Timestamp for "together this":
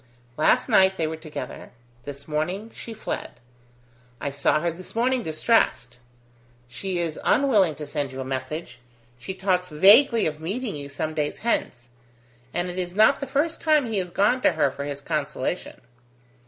1.15-2.27